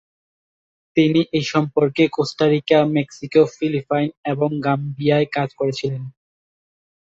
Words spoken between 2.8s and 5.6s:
Mexico, Philippine এবং গাম্বিয়ায় কাজ